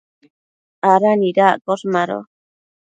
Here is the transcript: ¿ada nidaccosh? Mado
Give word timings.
¿ada 0.91 1.11
nidaccosh? 1.19 1.85
Mado 1.93 2.19